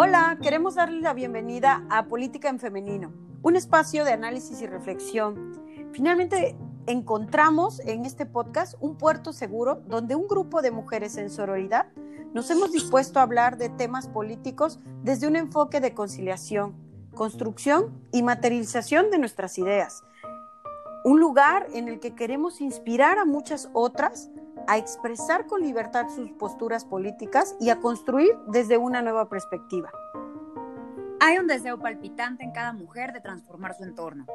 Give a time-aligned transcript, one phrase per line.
[0.00, 3.12] Hola, queremos darle la bienvenida a Política en Femenino,
[3.42, 5.60] un espacio de análisis y reflexión.
[5.90, 6.54] Finalmente
[6.86, 11.88] encontramos en este podcast un puerto seguro donde un grupo de mujeres en sororidad
[12.32, 16.76] nos hemos dispuesto a hablar de temas políticos desde un enfoque de conciliación,
[17.16, 20.04] construcción y materialización de nuestras ideas.
[21.02, 24.30] Un lugar en el que queremos inspirar a muchas otras
[24.66, 29.90] a expresar con libertad sus posturas políticas y a construir desde una nueva perspectiva.
[31.20, 34.26] Hay un deseo palpitante en cada mujer de transformar su entorno.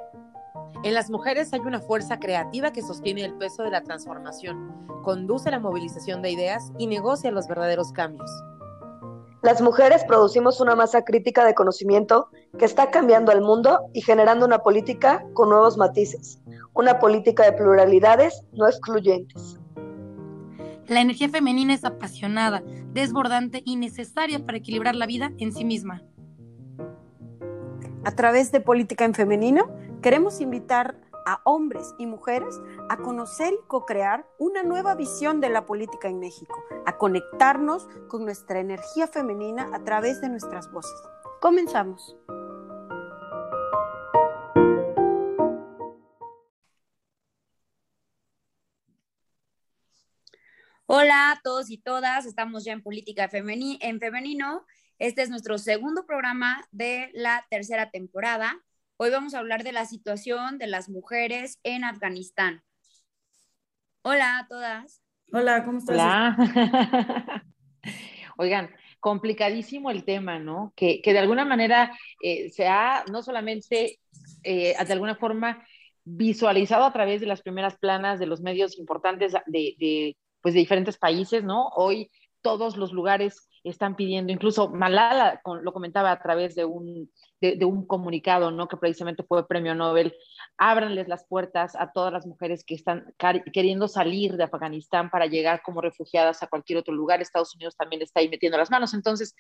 [0.84, 5.50] En las mujeres hay una fuerza creativa que sostiene el peso de la transformación, conduce
[5.50, 8.30] la movilización de ideas y negocia los verdaderos cambios.
[9.44, 14.46] Las mujeres producimos una masa crítica de conocimiento que está cambiando al mundo y generando
[14.46, 16.40] una política con nuevos matices,
[16.74, 19.60] una política de pluralidades no excluyentes.
[20.88, 22.62] La energía femenina es apasionada,
[22.92, 26.04] desbordante y necesaria para equilibrar la vida en sí misma.
[28.04, 29.70] A través de Política en Femenino,
[30.02, 32.60] queremos invitar a hombres y mujeres
[32.90, 38.26] a conocer y co-crear una nueva visión de la política en México, a conectarnos con
[38.26, 41.02] nuestra energía femenina a través de nuestras voces.
[41.40, 42.18] Comenzamos.
[50.96, 54.64] Hola a todos y todas, estamos ya en Política en Femenino.
[55.00, 58.62] Este es nuestro segundo programa de la tercera temporada.
[58.98, 62.62] Hoy vamos a hablar de la situación de las mujeres en Afganistán.
[64.04, 65.02] Hola a todas.
[65.32, 65.96] Hola, ¿cómo estás?
[65.96, 67.44] Hola.
[68.38, 68.70] Oigan,
[69.00, 70.74] complicadísimo el tema, ¿no?
[70.76, 71.92] Que, de alguna manera
[72.22, 74.00] eh, se ha no solamente
[74.44, 75.66] eh, de alguna forma
[76.04, 80.98] visualizado a través de las primeras planas de los medios importantes de pues de diferentes
[80.98, 81.70] países, ¿no?
[81.70, 82.12] Hoy
[82.44, 87.10] todos los lugares están pidiendo, incluso Malala lo comentaba a través de un,
[87.40, 88.68] de, un comunicado, ¿no?
[88.68, 90.14] Que precisamente fue premio Nobel,
[90.58, 93.14] ábranles las puertas a todas las mujeres que están
[93.54, 97.22] queriendo salir de Afganistán para llegar como refugiadas a cualquier otro lugar.
[97.22, 98.94] Estados Unidos también está ahí metiendo las manos.
[98.94, 99.34] Entonces,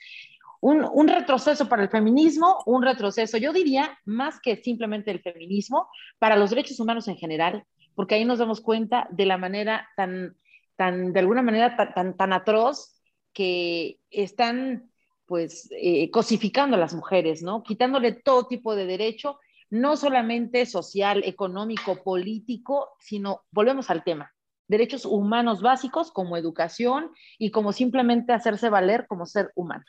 [0.61, 5.89] un, un retroceso para el feminismo, un retroceso, yo diría, más que simplemente el feminismo,
[6.17, 10.37] para los derechos humanos en general, porque ahí nos damos cuenta de la manera tan
[10.75, 12.99] tan, de alguna manera, tan, tan, atroz
[13.33, 14.89] que están
[15.25, 17.63] pues eh, cosificando a las mujeres, ¿no?
[17.63, 19.39] Quitándole todo tipo de derecho,
[19.69, 24.33] no solamente social, económico, político, sino, volvemos al tema,
[24.67, 29.85] derechos humanos básicos como educación y como simplemente hacerse valer como ser humano.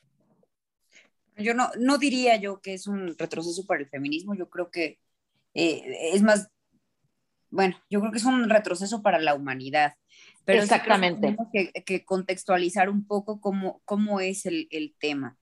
[1.36, 4.98] Yo no, no diría yo que es un retroceso para el feminismo, yo creo que
[5.54, 6.48] eh, es más,
[7.50, 9.94] bueno, yo creo que es un retroceso para la humanidad.
[10.44, 11.20] Pero Exactamente.
[11.20, 15.38] tenemos que, contextualizar un poco cómo, cómo es el, el, tema.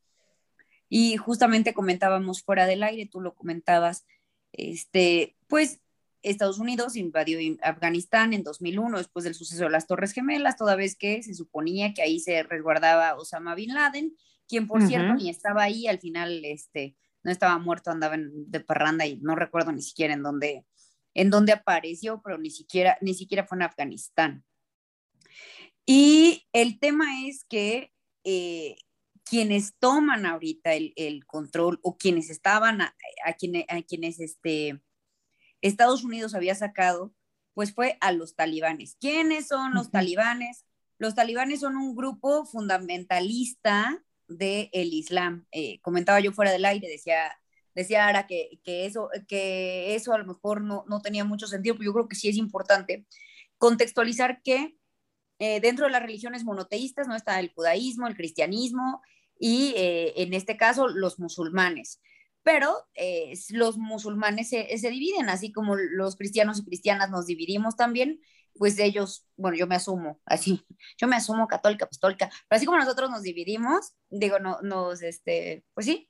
[0.89, 4.07] Y justamente comentábamos fuera del aire, tú lo comentabas,
[4.53, 5.81] este, pues
[6.23, 10.97] Estados Unidos invadió Afganistán en 2001 después del suceso de las Torres Gemelas, toda vez
[10.97, 14.15] que se suponía que ahí se resguardaba Osama Bin Laden,
[14.47, 18.61] quien por cierto ni estaba ahí, al final este, no estaba muerto, andaba en, de
[18.61, 20.65] parranda y no recuerdo ni siquiera en dónde,
[21.15, 24.45] en dónde apareció, pero ni siquiera, ni siquiera fue en Afganistán.
[25.87, 27.93] Y el tema es que
[28.25, 28.77] eh,
[29.25, 32.95] quienes toman ahorita el, control o quienes estaban, a,
[33.39, 34.81] quienes, a quienes este,
[35.61, 37.15] Estados Unidos había sacado,
[37.55, 38.97] pues fue a los talibanes.
[39.01, 40.65] ¿Quiénes son los talibanes?
[40.99, 45.47] Los talibanes son un grupo fundamentalista del Islam.
[45.51, 47.37] Eh, comentaba yo fuera del aire, decía,
[47.75, 51.75] decía Ara que, que, eso, que eso a lo mejor no, no tenía mucho sentido,
[51.75, 53.07] pero yo creo que sí es importante
[53.59, 54.77] contextualizar que
[55.45, 59.03] eh, dentro de las religiones monoteístas no está el judaísmo, el cristianismo
[59.41, 62.01] y eh, en este caso los musulmanes.
[62.45, 68.21] Pero eh, los musulmanes se, dividen, así como los cristianos y cristianas nos dividimos también,
[68.55, 70.65] pues ellos, bueno, yo me asumo así,
[70.97, 75.65] yo me asumo católica, apostólica, pero así como nosotros nos dividimos, digo, no, nos, este,
[75.75, 76.09] pues sí,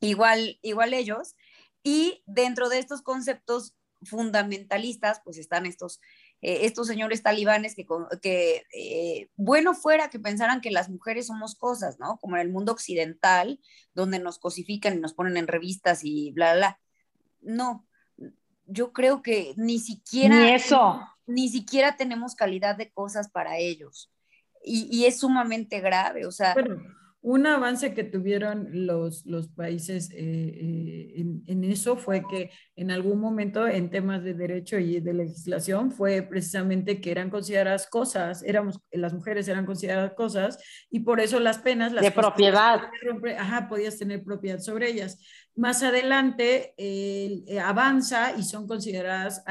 [0.00, 1.34] igual, igual ellos.
[1.82, 6.00] Y dentro de estos conceptos fundamentalistas, pues están estos
[6.42, 7.86] eh, estos señores talibanes que,
[8.20, 12.18] que eh, bueno fuera que pensaran que las mujeres somos cosas, ¿no?
[12.18, 13.60] Como en el mundo occidental,
[13.94, 16.80] donde nos cosifican y nos ponen en revistas y bla, bla, bla.
[17.40, 17.86] No,
[18.66, 20.34] yo creo que ni siquiera...
[20.34, 21.00] Ni eso.
[21.26, 24.12] Ni, siquiera tenemos calidad de cosas para ellos.
[24.64, 26.54] Y, y es sumamente grave, o sea...
[27.26, 32.92] un avance que tuvieron los, los países eh, eh, en, en, eso fue que en
[32.92, 38.44] algún momento en temas de derecho y de legislación fue precisamente que eran consideradas cosas,
[38.44, 40.56] éramos, las mujeres eran consideradas cosas
[40.88, 41.92] y por eso las penas...
[41.92, 42.82] Las de propiedad.
[43.36, 45.18] Ajá, podías tener propiedad sobre ellas.
[45.56, 49.42] Más adelante eh, avanza y son consideradas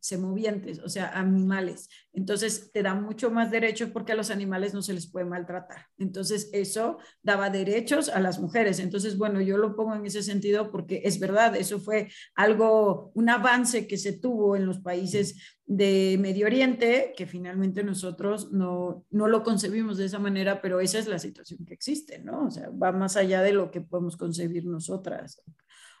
[0.00, 1.88] semovientes, o sea, animales.
[2.16, 5.86] Entonces te da mucho más derechos porque a los animales no se les puede maltratar.
[5.98, 8.80] Entonces eso daba derechos a las mujeres.
[8.80, 13.28] Entonces, bueno, yo lo pongo en ese sentido porque es verdad, eso fue algo, un
[13.28, 19.28] avance que se tuvo en los países de Medio Oriente, que finalmente nosotros no, no
[19.28, 22.46] lo concebimos de esa manera, pero esa es la situación que existe, ¿no?
[22.46, 25.42] O sea, va más allá de lo que podemos concebir nosotras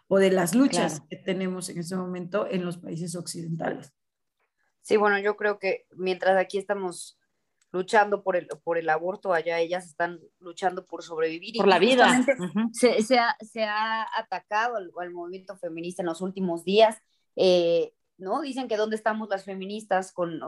[0.08, 3.92] o de las luchas que tenemos en ese momento en los países occidentales.
[4.86, 7.18] Sí, bueno, yo creo que mientras aquí estamos
[7.72, 11.56] luchando por el, por el aborto, allá ellas están luchando por sobrevivir.
[11.56, 12.24] Por la vida.
[12.72, 17.02] se, se, ha, se, ha, atacado al, al, movimiento feminista en los últimos días.
[17.34, 18.42] Eh, ¿no?
[18.42, 20.40] Dicen que dónde estamos las feministas con,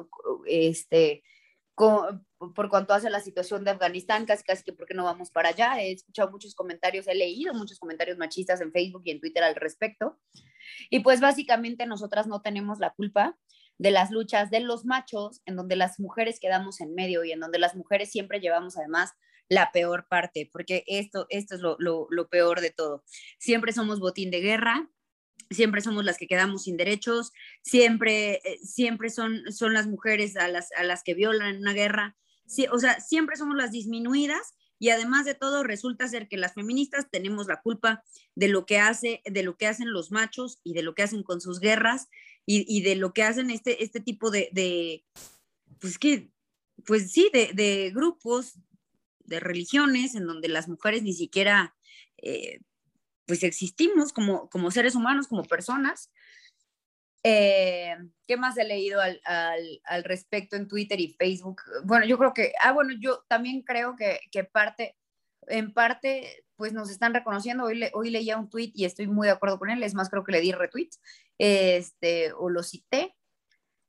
[0.47, 1.25] este,
[1.75, 2.25] con,
[2.55, 5.49] por cuanto hace la situación de Afganistán, casi casi que por qué no vamos para
[5.49, 5.83] allá.
[5.83, 9.57] He escuchado muchos comentarios, he leído muchos comentarios machistas en Facebook y en Twitter al
[9.57, 10.17] respecto.
[10.91, 13.37] Y pues básicamente nosotras no tenemos la culpa
[13.79, 17.41] de las luchas de los machos, en donde las mujeres quedamos en medio y en
[17.41, 19.13] donde las mujeres siempre llevamos además
[19.49, 23.05] la peor parte, porque esto, esto es lo, lo, peor de todo.
[23.39, 24.91] Siempre somos botín de guerra,
[25.51, 27.33] siempre somos las que quedamos sin derechos,
[27.63, 31.73] siempre, eh, siempre son, son las mujeres a las, a las que violan en una
[31.73, 32.17] guerra,
[32.47, 36.55] sí, o sea, siempre somos las disminuidas y además de todo resulta ser que las
[36.55, 38.05] feministas tenemos la culpa
[38.35, 41.23] de lo que hace, de lo que hacen los machos y de lo que hacen
[41.23, 42.09] con sus guerras
[42.51, 45.05] y, de lo que hacen este, este tipo de, de
[45.81, 46.31] pues que,
[46.87, 48.59] pues sí, de, grupos,
[49.21, 51.77] de religiones en donde las mujeres ni siquiera
[52.17, 52.61] eh,
[53.27, 56.11] pues existimos como, como seres humanos, como personas.
[57.23, 57.95] Eh,
[58.27, 61.61] ¿Qué más he leído al, al, al, respecto en Twitter y Facebook?
[61.85, 64.97] Bueno, yo creo que, ah, bueno, yo también creo que parte,
[65.49, 67.65] en parte, pues nos están reconociendo.
[67.65, 70.11] Hoy, le, hoy leía un tweet y estoy muy de acuerdo con él, es más,
[70.11, 70.91] creo que le di retweet,
[71.39, 73.15] este, o lo cité,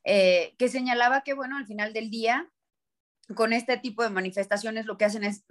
[0.03, 2.51] eh, que señalaba que, bueno, al final del día,
[3.35, 5.45] con este tipo de manifestaciones lo que hacen es,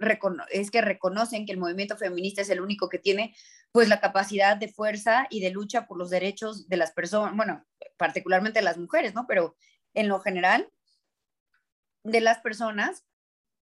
[0.49, 3.33] es, que reconocen que el movimiento feminista es el único que tiene
[3.71, 7.65] pues la capacidad de fuerza y de lucha por los derechos de las personas, bueno,
[7.97, 9.27] particularmente las mujeres, ¿no?
[9.27, 9.55] Pero
[9.93, 10.69] en lo general
[12.03, 13.05] de las personas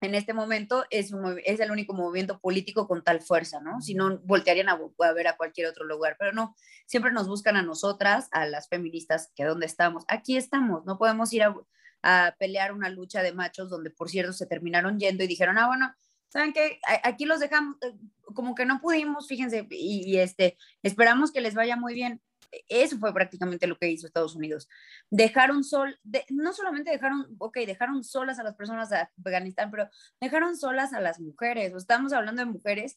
[0.00, 3.80] en este momento es, un, es el único movimiento político con tal fuerza, ¿no?
[3.80, 6.54] Si no, voltearían a, a, ver a cualquier otro lugar, pero no,
[6.86, 10.04] siempre nos buscan a nosotras, a las feministas, que dónde estamos.
[10.08, 11.54] Aquí estamos, no podemos ir a,
[12.02, 15.66] a pelear una lucha de machos donde, por cierto, se terminaron yendo y dijeron, ah,
[15.66, 15.94] bueno,
[16.28, 16.80] ¿saben qué?
[17.04, 17.92] Aquí los dejamos, eh,
[18.34, 22.22] como que no pudimos, fíjense, y, y, este, esperamos que les vaya muy bien.
[22.68, 24.68] Eso fue prácticamente lo que hizo Estados Unidos.
[25.10, 29.88] Dejaron sol, de, no solamente dejaron, ok, dejaron solas a las personas de Afganistán, pero
[30.20, 31.72] dejaron solas a las mujeres.
[31.74, 32.96] Estamos hablando de mujeres.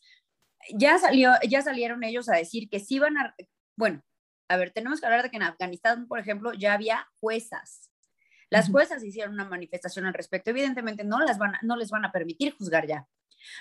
[0.74, 3.36] Ya, salió, ya salieron ellos a decir que sí iban a,
[3.76, 4.02] bueno,
[4.48, 7.90] a ver, tenemos que hablar de que en Afganistán, por ejemplo, ya había juezas
[8.54, 10.52] las juezas hicieron una manifestación al respecto.
[10.52, 13.08] Evidentemente no, las van, no les van a permitir juzgar ya.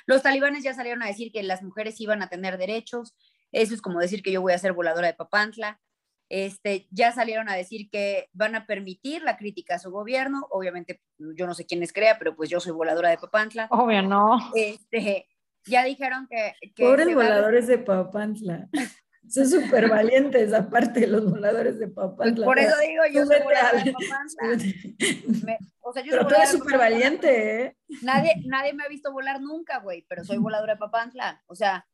[0.04, 3.16] Los talibanes ya salieron a decir que las mujeres iban a tener derechos.
[3.52, 5.80] Eso es como decir que yo voy a ser voladora de Papantla.
[6.28, 10.46] Este, ya salieron a decir que van a permitir la crítica a su gobierno.
[10.50, 13.68] Obviamente, yo no sé quién les crea, pero pues yo soy voladora de Papantla.
[13.70, 14.38] Obvio, no.
[14.54, 15.28] Este,
[15.66, 16.54] ya dijeron que...
[16.74, 18.68] que Pobres voladores de Papantla.
[19.28, 22.44] Son súper valientes, aparte de los voladores de Papantla.
[22.44, 25.58] Por eso digo, yo soy voladora de Papantla.
[25.80, 27.76] o sea, yo pero tú eres súper valiente, ¿eh?
[28.02, 31.42] Nadie, nadie me ha visto volar nunca, güey, pero soy voladora de Papantla.
[31.46, 31.86] O sea,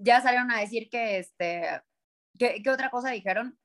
[0.00, 1.82] ya salieron a decir que, este,
[2.38, 3.58] ¿qué, ¿qué otra cosa dijeron?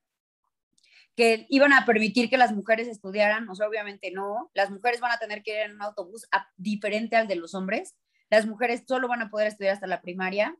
[1.15, 5.11] que iban a permitir que las mujeres estudiaran, o sea, obviamente no, las mujeres van
[5.11, 7.97] a tener que ir en un autobús a, diferente al de los hombres,
[8.29, 10.55] las mujeres solo van a poder estudiar hasta la primaria,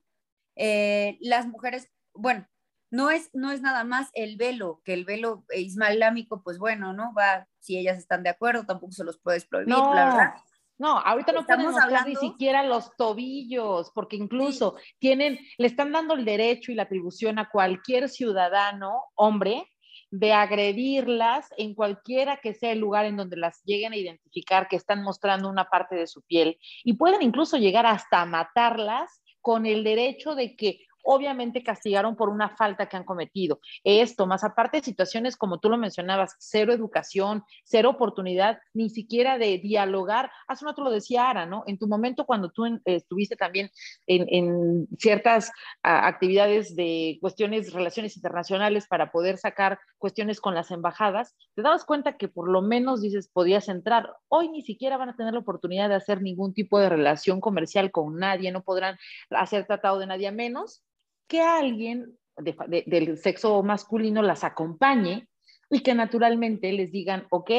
[0.57, 2.45] eh, las mujeres bueno,
[2.91, 7.13] no es, no es nada más el velo, que el velo islámico, pues bueno, ¿no?
[7.13, 9.93] Va, si ellas están de acuerdo, tampoco se los puedes prohibir, no.
[9.93, 10.33] la verdad.
[10.79, 14.93] No, ahorita no Estamos podemos hablar ni siquiera los tobillos, porque incluso sí.
[14.99, 19.67] tienen, le están dando el derecho y la atribución a cualquier ciudadano, hombre,
[20.09, 24.75] de agredirlas en cualquiera que sea el lugar en donde las lleguen a identificar que
[24.75, 29.83] están mostrando una parte de su piel y pueden incluso llegar hasta matarlas con el
[29.83, 30.79] derecho de que
[31.11, 33.59] obviamente castigaron por una falta que han cometido.
[33.83, 39.39] Esto, más aparte de situaciones como tú lo mencionabas, cero educación, cero oportunidad, ni siquiera
[39.39, 40.29] de dialogar.
[40.47, 41.63] Hace un otro lo decía Ara, ¿no?
[41.65, 43.71] En tu momento cuando tú estuviste también
[44.05, 45.51] en, ciertas
[45.81, 52.17] actividades de cuestiones, relaciones internacionales para poder sacar cuestiones con las embajadas, te dabas cuenta
[52.17, 54.13] que por lo menos dices, podías entrar.
[54.27, 57.89] Hoy ni siquiera van a tener la oportunidad de hacer ningún tipo de relación comercial
[57.89, 58.99] con nadie, no podrán
[59.31, 60.83] hacer tratado de nadie menos
[61.29, 65.29] que alguien del sexo masculino las acompañe
[65.69, 67.51] y que naturalmente les digan, ok,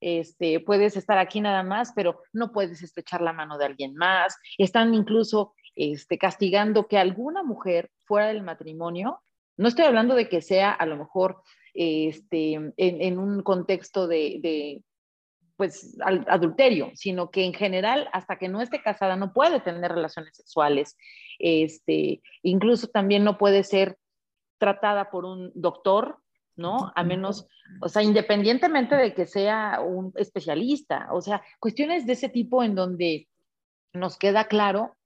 [0.00, 4.36] este, puedes estar aquí nada más, pero no puedes estrechar la mano de alguien más.
[4.58, 9.20] Están incluso este, castigando que alguna mujer fuera del matrimonio,
[9.56, 11.40] no estoy hablando de que sea a lo mejor
[11.74, 14.82] este, en, un contexto de,
[15.56, 20.36] pues adulterio, sino que en general, hasta que no esté casada, no puede tener relaciones
[20.36, 20.96] sexuales.
[21.38, 23.96] Este, incluso también no puede ser
[24.58, 26.18] tratada por un doctor,
[26.56, 26.92] ¿no?
[26.94, 27.46] A menos,
[27.80, 32.74] o sea, independientemente de que sea un especialista, o sea, cuestiones de ese tipo en
[32.74, 33.28] donde
[33.92, 34.96] nos queda claro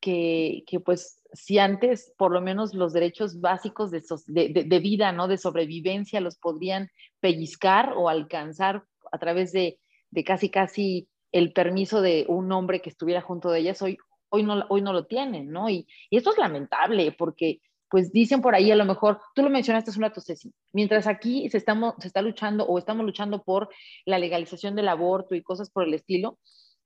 [0.00, 5.12] que, que pues si antes por lo menos los derechos básicos de, de, de, vida,
[5.12, 5.28] ¿no?
[5.28, 9.78] De sobrevivencia los podrían pellizcar o alcanzar a través de,
[10.14, 14.44] de casi casi el permiso de un hombre que estuviera junto de ellas, hoy, hoy,
[14.44, 15.68] no, hoy no lo tienen, ¿no?
[15.68, 19.50] Y, y esto es lamentable porque pues dicen por ahí a lo mejor, tú lo
[19.50, 23.68] mencionaste es una Ceci, mientras aquí se, estamos, se está luchando o estamos luchando por
[24.04, 26.38] la legalización del aborto y cosas por el estilo,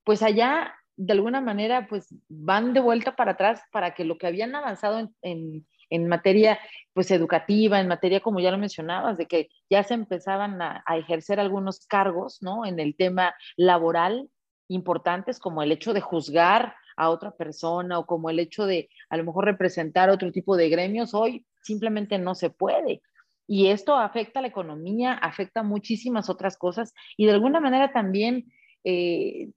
[0.04, 4.26] pues allá de alguna manera pues van de vuelta para atrás para que lo que
[4.26, 6.59] habían avanzado en, en materia
[6.92, 11.40] pues educativa, en materia como ya lo mencionabas, de que ya se empezaban a, ejercer
[11.40, 12.66] algunos cargos, ¿no?
[12.66, 14.28] En el tema laboral
[14.68, 19.16] importantes como el hecho de juzgar a otra persona o como el hecho de a
[19.16, 23.02] lo mejor representar otro tipo de gremios, hoy simplemente no se puede.
[23.47, 28.52] Y esto afecta a la economía, afecta muchísimas otras cosas y de alguna manera también
[28.85, 29.50] eh,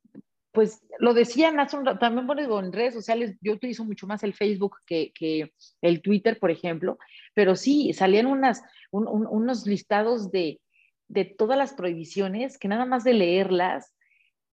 [0.52, 4.34] pues lo decían hace un también bueno, en redes sociales, yo utilizo mucho más el
[4.34, 6.98] Facebook que, que el Twitter, por ejemplo,
[7.34, 10.60] pero sí, salían unas, unos listados de,
[11.08, 13.94] de todas las prohibiciones que nada más de leerlas,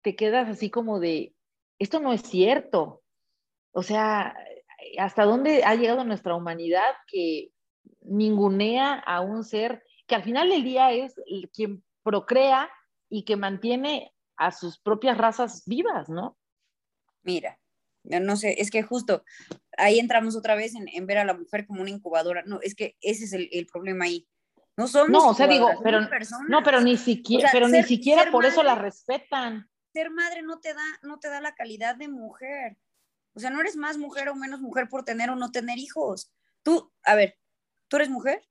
[0.03, 1.35] te quedas así como de,
[1.79, 3.03] esto no es cierto.
[3.73, 4.37] O sea,
[4.99, 7.51] ¿hasta dónde ha llegado nuestra humanidad que
[8.03, 11.15] ningunea a un ser que al final del día es
[11.53, 12.71] quien procrea
[13.09, 16.37] y que mantiene a sus propias razas vivas, ¿no?
[17.23, 17.59] Mira,
[18.05, 19.25] no sé, es que justo
[19.77, 22.43] ahí entramos otra vez en, ver a la mujer como una incubadora.
[22.47, 24.29] No, es que ese es el, problema ahí.
[24.77, 25.11] No somos.
[25.11, 26.01] No, o sea, digo, pero
[26.49, 29.69] no, pero ni siquiera, pero ni siquiera por eso la respetan.
[29.93, 32.77] Ser madre no te da, no te da la calidad de mujer.
[33.35, 36.33] O sea, no eres más mujer o menos mujer por tener o no tener hijos.
[36.63, 37.39] Tú, a ver,
[37.89, 38.43] ¿tú eres mujer?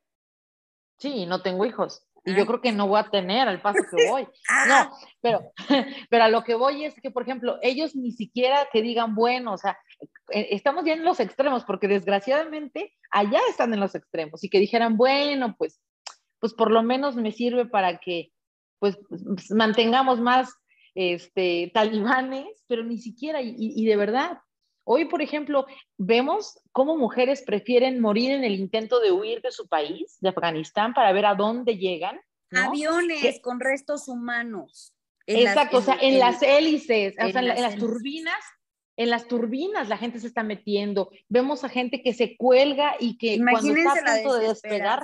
[0.97, 4.09] Sí, no tengo hijos y yo creo que no voy a tener al paso que
[4.09, 4.27] voy.
[4.67, 4.91] No,
[5.21, 5.51] pero,
[6.09, 9.53] pero a lo que voy es que, por ejemplo, ellos ni siquiera que digan, bueno,
[9.53, 9.77] o sea,
[10.31, 14.59] eh, estamos ya en los extremos, porque desgraciadamente allá están en los extremos, y que
[14.59, 15.79] dijeran, bueno, pues,
[16.39, 18.31] pues por lo menos me sirve para que,
[18.79, 20.51] pues, pues mantengamos más,
[20.95, 24.39] este, talibanes, pero ni siquiera, y, y de verdad,
[24.87, 25.65] Hoy, por ejemplo,
[25.97, 30.93] vemos cómo mujeres prefieren morir en el intento de huir de su país, de Afganistán,
[30.93, 32.21] para ver a dónde llegan.
[32.51, 34.93] Aviones con restos humanos.
[35.25, 38.39] Exacto, o sea, en, las hélices, o sea, en, las, turbinas,
[38.95, 41.09] en las turbinas la gente se está metiendo.
[41.29, 45.03] Vemos a gente que se cuelga y que cuando está a punto de despegar.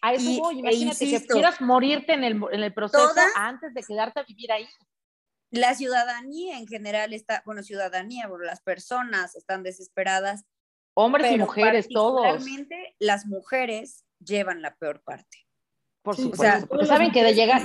[0.00, 3.82] A eso voy, e imagínate que quieras morirte en el, en el proceso antes de
[3.82, 4.66] quedarte a vivir ahí
[5.50, 10.44] la ciudadanía en general está, bueno, ciudadanía, bueno, las personas están desesperadas.
[10.94, 12.22] Hombres y mujeres, todos.
[12.22, 15.46] Realmente las mujeres llevan la peor parte.
[16.02, 17.62] Por supuesto, porque saben que de llegar...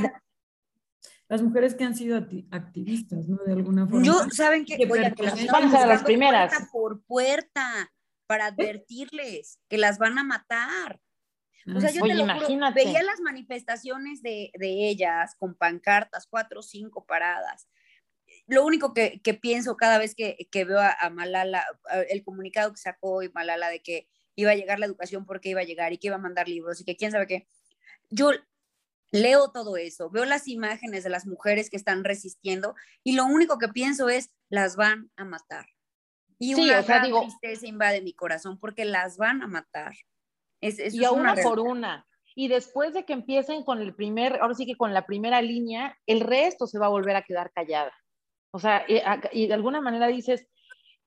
[1.27, 2.17] Las mujeres que han sido
[2.51, 3.37] activistas, ¿no?
[3.45, 4.05] De alguna forma.
[4.05, 6.51] Yo, ¿saben que, Oye, que las van a ser las primeras.
[6.51, 7.93] Puerta por puerta
[8.27, 10.99] para advertirles que las van a matar.
[11.75, 16.61] O sea, yo te lo juro, veía las manifestaciones de, de, ellas con pancartas, cuatro
[16.61, 17.67] o cinco paradas.
[18.47, 21.65] Lo único que, que pienso cada vez que, que veo a, Malala,
[22.09, 25.61] el comunicado que sacó hoy Malala de que iba a llegar la educación porque iba
[25.61, 27.47] a llegar y que iba a mandar libros y que quién sabe qué.
[28.09, 28.31] Yo
[29.11, 33.57] leo todo eso, veo las imágenes de las mujeres que están resistiendo y lo único
[33.57, 35.67] que pienso es, las van a matar.
[36.39, 39.93] Y una o sea, digo, tristeza invade mi corazón porque las van a matar
[40.61, 42.05] y a una, por una.
[42.35, 45.97] Y después de que empiecen con el primer, ahora sí que con la primera línea,
[46.05, 47.91] el resto se va a volver a quedar callada.
[48.53, 48.85] O sea,
[49.33, 50.47] y, de alguna manera dices,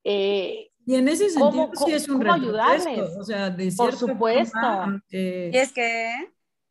[0.04, 3.16] eh, Y en ese sentido ¿Cómo- sí es un cómo ayudarles?
[3.18, 4.52] O sea, de Por supuesto.
[4.52, 6.12] forma, aunque Y es que,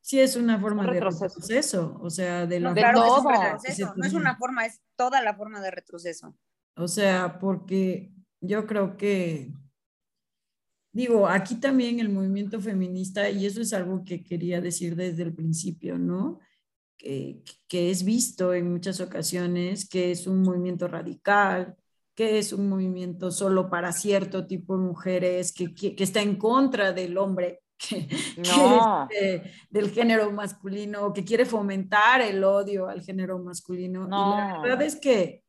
[0.02, 1.98] sí es una forma un de retroceso.
[2.00, 3.32] o sea, de la no, De claro que es un todo.
[3.32, 6.36] retroceso, no es una forma, es toda la forma de retroceso.
[6.76, 9.52] O sea, porque yo creo que,
[10.94, 15.34] digo, aquí también el movimiento feminista, y eso es algo que quería decir desde el
[15.34, 16.40] principio, ¿no?
[16.96, 21.76] Que, que es visto en muchas ocasiones, que es un movimiento radical,
[22.16, 26.36] que es un movimiento solo para cierto tipo de mujeres, que, que, que está en
[26.38, 28.08] contra del hombre, que,
[28.38, 29.08] No.
[29.10, 34.06] es, eh, del género masculino, que quiere fomentar el odio al género masculino.
[34.06, 35.43] Y la verdad es que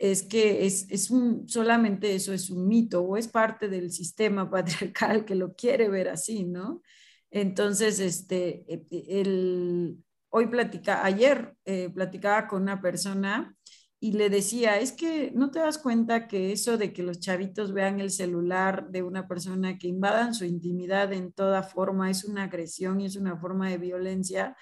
[0.00, 4.50] es que es, es un, solamente eso es un mito o es parte del sistema
[4.50, 6.82] patriarcal que lo quiere ver así, ¿no?
[7.30, 9.98] Entonces, este, eh, el,
[10.30, 13.54] hoy platica, ayer eh, platicaba con una persona
[14.00, 17.74] y le decía, es que no te das cuenta que eso de que los chavitos
[17.74, 22.44] vean el celular de una persona que invadan su intimidad en toda forma es una
[22.44, 24.56] agresión y es una forma de violencia.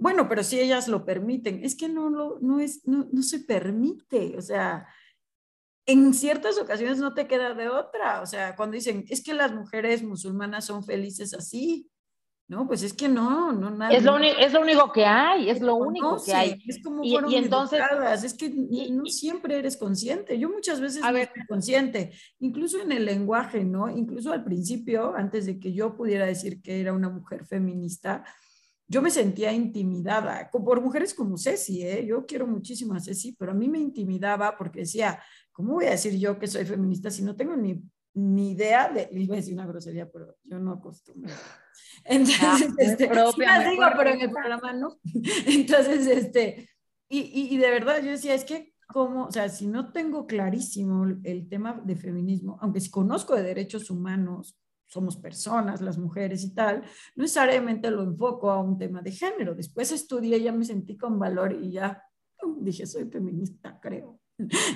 [0.00, 3.40] Bueno, pero si ellas lo permiten, es que no, lo, no, es, no, no se
[3.40, 4.86] permite, o sea,
[5.86, 9.52] en ciertas ocasiones no te queda de otra, o sea, cuando dicen, es que las
[9.52, 11.90] mujeres musulmanas son felices así,
[12.48, 12.66] ¿no?
[12.66, 13.92] Pues es que no, no, nada.
[13.92, 16.62] Es lo, es lo único que hay, es lo único que conocen, hay.
[16.66, 20.38] Es como Y- fueron y entonces- educadas, es que y- no siempre eres consciente.
[20.38, 21.30] Yo muchas veces A no ver.
[21.34, 23.88] soy consciente, incluso en el lenguaje, ¿no?
[23.90, 28.24] Incluso al principio, antes de que yo pudiera decir que era una mujer feminista,
[28.90, 32.04] yo me sentía intimidada por mujeres como Ceci, ¿eh?
[32.04, 35.90] Yo quiero muchísimo a Ceci, pero a mí me intimidaba porque decía, ¿cómo voy a
[35.90, 37.80] decir yo que soy feminista si no tengo ni,
[38.14, 41.32] ni idea de, iba a decir una grosería, pero yo no acostumbro.
[42.04, 44.98] Entonces, Ah, este, sí propia, las muy digo, pero en el programa no.
[45.46, 46.68] Entonces, este,
[47.08, 50.26] y, y, y de verdad yo decía, es que como, o sea, si no tengo
[50.26, 54.58] clarísimo el, el tema de feminismo, aunque sí conozco de derechos humanos,
[54.90, 56.82] somos personas, las mujeres y tal,
[57.14, 59.54] no necesariamente lo enfoco a un tema de género.
[59.54, 62.02] Después estudié, ya me sentí con valor y ya
[62.58, 64.20] dije, soy feminista, creo.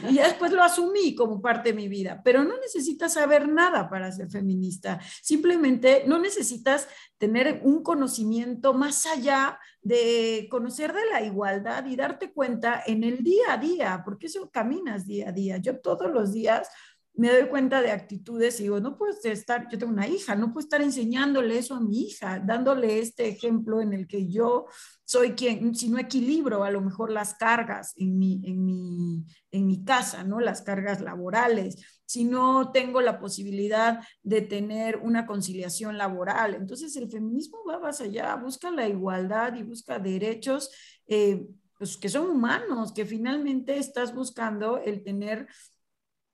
[0.08, 3.88] Y ya después lo asumí como parte de mi vida, pero no necesitas saber nada
[3.88, 5.00] para ser feminista.
[5.22, 12.32] Simplemente no necesitas tener un conocimiento más allá de conocer de la igualdad y darte
[12.32, 15.56] cuenta en el día a día, porque eso caminas día a día.
[15.56, 16.68] Yo todos los días
[17.16, 20.52] me doy cuenta de actitudes y digo, no puedes estar, yo tengo una hija, no
[20.52, 24.66] puedo estar enseñándole eso a mi hija, dándole este ejemplo en el que yo
[25.04, 29.66] soy quien, si no equilibro a lo mejor las cargas en mi, en mi, en
[29.66, 30.40] mi casa, ¿no?
[30.40, 36.54] Las cargas laborales, si no tengo la posibilidad de tener una conciliación laboral.
[36.54, 40.70] Entonces el feminismo va más allá, busca la igualdad y busca derechos
[41.06, 41.46] eh,
[41.78, 45.46] pues, que son humanos, que finalmente estás buscando el tener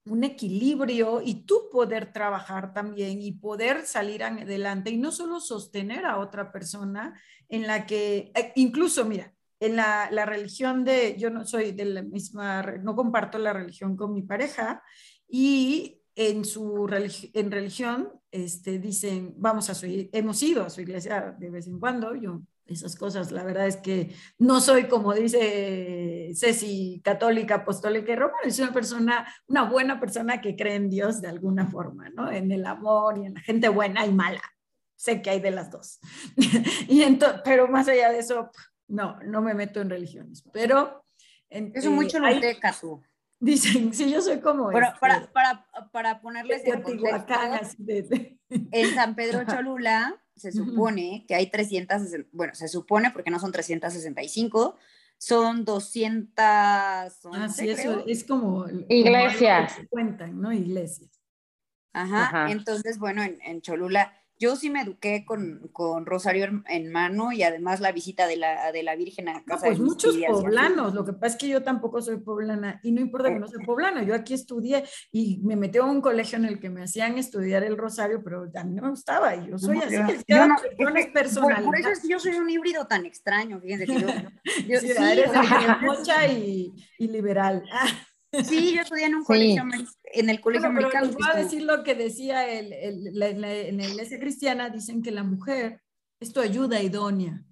[0.06, 6.06] un equilibrio y tú poder trabajar también y poder salir adelante y no solo sostener
[6.06, 11.28] a otra persona en la que, eh, incluso, mira, en la, la, religión de, yo
[11.28, 14.82] no soy de la misma, no comparto la religión con mi pareja
[15.28, 20.80] y en su religi en religión este, dicen, vamos a su, hemos ido a su
[20.80, 25.12] iglesia de vez en cuando, yo esas cosas, la verdad es que no soy como
[25.12, 30.88] dice Ceci, católica, apostólica y romana, soy una persona, una buena persona que cree en
[30.88, 32.30] Dios de alguna forma, ¿no?
[32.30, 34.42] En el amor y en la gente buena y mala.
[34.96, 35.98] Sé que hay de las dos.
[36.88, 38.50] y entonces, pero más allá de eso,
[38.86, 40.44] no, no me meto en religiones.
[40.52, 41.04] Pero...
[41.48, 43.02] En, Eso mucho choluteca tú.
[43.40, 44.70] Dicen, sí, yo soy como...
[44.70, 47.34] Este, para, para, para ponerles en contexto,
[47.78, 48.38] de, de...
[48.50, 53.52] en San Pedro Cholula se supone que hay 300, bueno, se supone porque no son
[53.52, 54.76] 365,
[55.18, 56.32] son 200...
[56.38, 57.08] Ah,
[57.54, 58.66] sí, eso es como...
[58.88, 59.74] Iglesias.
[59.74, 60.52] Como cuentan, ¿no?
[60.52, 61.10] Iglesias.
[61.92, 62.50] Ajá, Ajá.
[62.50, 67.42] entonces, bueno, en, en, Cholula, yo sí me eduqué con, con Rosario en, mano y
[67.42, 70.94] además la visita de la, de la Virgen a casa no, pues de muchos poblanos,
[70.94, 73.64] lo que pasa es que yo tampoco soy poblana y no importa que no sea
[73.64, 77.18] poblana, yo aquí estudié y me metí a un colegio en el que me hacían
[77.18, 80.06] estudiar el Rosario, pero a mí no me gustaba y yo soy no, así, yo,
[80.06, 80.54] que yo no,
[80.96, 84.08] es por, por, eso es que yo soy un híbrido tan extraño, fíjense que yo,
[84.66, 85.30] yo sí, sí, eres
[85.82, 87.62] mocha y, y liberal.
[88.44, 89.86] Sí, yo estudié en un colegio, sí.
[90.04, 91.06] en el colegio bueno, americano.
[91.06, 94.20] Pero les voy a decir lo que decía el, el, la, la, en la iglesia
[94.20, 95.82] cristiana, dicen que la mujer
[96.20, 97.42] es tu ayuda idónea.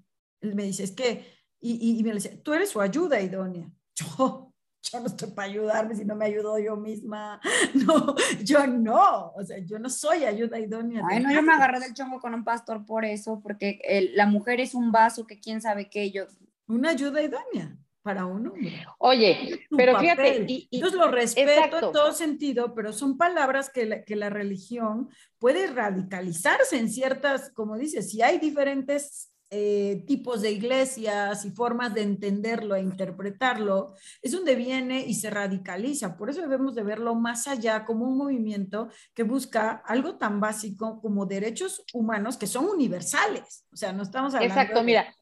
[0.40, 1.26] Él me dice, es que,
[1.60, 3.68] y, y, y me dice, tú eres su ayuda idónea.
[3.96, 7.40] Yo, yo no estoy para ayudarme si no me ayudo yo misma.
[7.74, 8.14] No,
[8.44, 11.02] yo no, o sea, yo no soy ayuda idónea.
[11.10, 14.26] Ay, no, yo me agarré del chongo con un pastor por eso, porque el, la
[14.26, 16.26] mujer es un vaso que quién sabe qué, yo.
[16.68, 17.76] Una ayuda idónea
[18.08, 18.86] para un hombre.
[18.96, 20.46] Oye, pero fíjate.
[20.48, 25.10] Y, Entonces lo respeto en todo sentido, pero son palabras que la, que la religión
[25.38, 31.92] puede radicalizarse en ciertas, como dices, si hay diferentes eh, tipos de iglesias y formas
[31.92, 33.92] de entenderlo e interpretarlo,
[34.22, 36.16] es donde viene y se radicaliza.
[36.16, 40.98] Por eso debemos de verlo más allá como un movimiento que busca algo tan básico
[41.02, 43.66] como derechos humanos que son universales.
[43.70, 44.54] O sea, no estamos hablando...
[44.54, 45.14] Exacto, mira.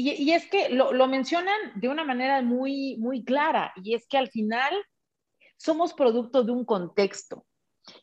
[0.00, 4.06] Y, y, es que lo, lo mencionan de una manera muy, muy clara, y es
[4.06, 4.72] que al final
[5.56, 7.44] somos producto de un contexto.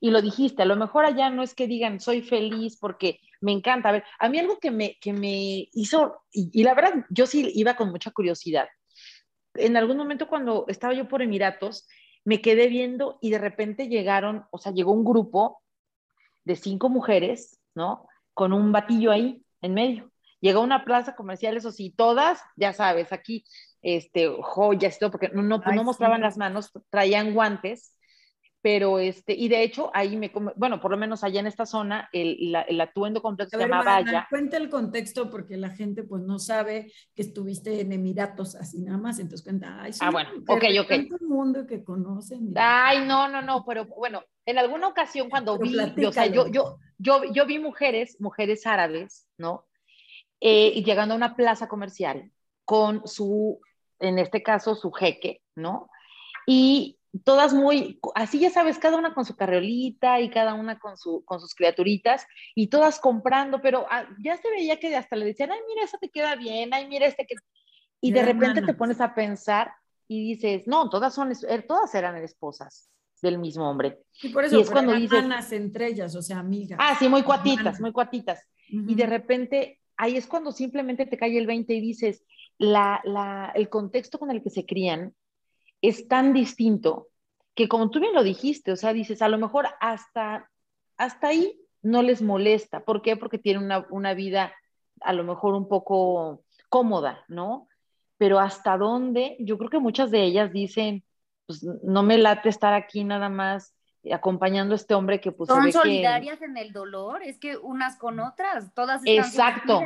[0.01, 3.53] Y lo dijiste, a lo mejor allá no es que digan soy feliz porque me
[3.53, 3.88] encanta.
[3.88, 7.49] A ver, a mí algo que me, que me hizo, y, la verdad, yo sí
[7.55, 8.67] iba con mucha curiosidad.
[9.53, 11.88] En algún momento cuando estaba yo por Emiratos,
[12.25, 15.62] me quedé viendo y de repente llegaron, o sea, llegó un grupo
[16.43, 18.05] de cinco mujeres, ¿no?
[18.34, 20.12] Con un batillo ahí en medio.
[20.41, 23.43] Llegó a una plaza comercial, eso sí, todas, ya sabes, aquí,
[23.82, 27.95] este, joyas y todo, porque no, no, no mostraban las manos, traían guantes
[28.65, 32.10] pero este, y de hecho ahí me, bueno, por lo menos allá en esta zona,
[32.12, 34.26] el, el atuendo completo se llama Vaya.
[34.28, 38.98] Cuenta el contexto porque la gente pues no sabe que estuviste en Emiratos así nada
[38.98, 40.89] más, entonces cuenta, ay, ah, bueno, ok, ok.
[40.89, 42.39] el mundo que conoce.
[42.56, 46.80] Ay, no, no, no, pero bueno, en alguna ocasión cuando vi, o sea, yo, yo,
[46.98, 49.67] yo, yo vi mujeres, mujeres árabes, ¿no?
[50.47, 52.29] Eh, y llegando a una plaza comercial
[52.65, 53.60] con su,
[53.97, 55.89] en este caso, su jeque, ¿no?
[56.45, 60.97] Y todas muy, así ya sabes, cada una con su carriolita y cada una con,
[60.97, 65.25] su, con sus criaturitas y todas comprando, pero ah, ya se veía que hasta le
[65.25, 67.34] decían, ay, mira, eso te queda bien, ay, mira este que...
[67.99, 69.73] Y de repente te pones a pensar
[70.08, 73.97] y dices, no, todas, son, er, todas eran esposas del mismo hombre.
[74.21, 76.77] Y por eso y es cuando dices, entre ellas, o sea, amigas.
[76.79, 78.43] Ah, sí, muy cuatitas, muy cuatitas.
[78.67, 82.23] Y de repente, ahí es cuando simplemente te cae el 20 y dices,
[82.58, 85.13] la, la, el contexto con el que se crían,
[85.81, 87.10] es tan distinto
[87.53, 90.49] que como tú bien lo dijiste, o sea, dices, a lo mejor hasta,
[90.97, 92.84] hasta ahí no les molesta.
[92.84, 93.15] ¿Por qué?
[93.15, 94.53] Porque tienen una, una vida
[95.01, 97.67] a lo mejor un poco cómoda, ¿no?
[98.17, 101.03] Pero hasta dónde, yo creo que muchas de ellas dicen,
[101.45, 103.74] pues no me late estar aquí nada más
[104.13, 108.19] acompañando a este hombre que pues son solidarias en el dolor, es que unas con
[108.19, 109.81] otras, todas están Exacto.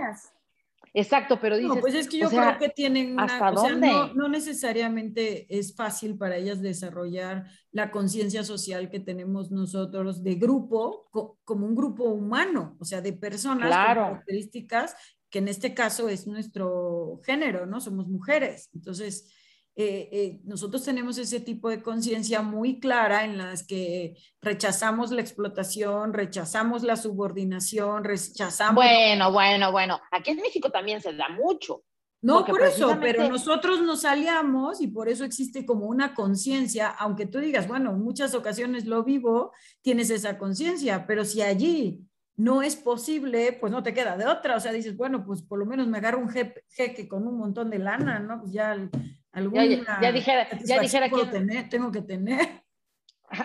[0.93, 1.75] Exacto, pero dices.
[1.75, 3.25] No, pues es que yo creo que tienen una.
[3.25, 3.87] ¿hasta dónde?
[3.87, 10.35] no, no, necesariamente es fácil para ellas desarrollar la conciencia social que tenemos nosotros de
[10.35, 11.07] grupo,
[11.43, 14.95] como un grupo humano, o sea, de personas con características
[15.29, 17.79] que en este caso es nuestro género, ¿no?
[17.79, 18.69] Somos mujeres.
[18.73, 19.31] Entonces,
[19.81, 25.21] eh, eh, nosotros tenemos ese tipo de conciencia muy clara en las que rechazamos la
[25.21, 28.75] explotación, rechazamos la subordinación, rechazamos...
[28.75, 31.85] Bueno, bueno, bueno, aquí en México también se da mucho.
[32.21, 37.25] No, por eso, pero nosotros nos aliamos y por eso existe como una conciencia, aunque
[37.25, 42.01] tú digas, bueno, en muchas ocasiones lo vivo, tienes esa conciencia, pero si allí
[42.35, 45.57] no es posible, pues no te queda de otra, o sea, dices, bueno, pues por
[45.57, 48.41] lo menos me agarro un jeque con un montón de lana, ¿no?
[48.41, 48.75] Pues ya
[49.31, 49.65] Alguna
[50.01, 52.63] ya, dijera, ya dijera que tener, tengo que tener.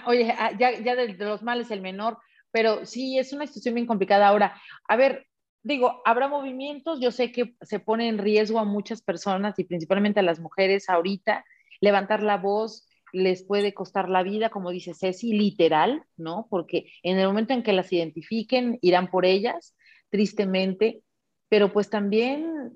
[0.07, 2.18] Oye, ah, ya, ya de, los males el menor,
[2.51, 4.29] pero sí, es una situación bien complicada.
[4.29, 5.27] Ahora, a ver,
[5.62, 10.20] digo, habrá movimientos, yo sé que se pone en riesgo a muchas personas y principalmente
[10.20, 11.44] a las mujeres ahorita,
[11.81, 16.49] levantar la voz les puede costar la vida, como dice Ceci, literal, ¿no?
[16.51, 19.77] Porque en el momento en que las identifiquen, irán por ellas,
[20.11, 21.03] tristemente,
[21.49, 22.73] pero pues también